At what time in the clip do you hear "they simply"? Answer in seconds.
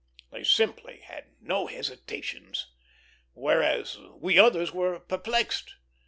0.31-1.01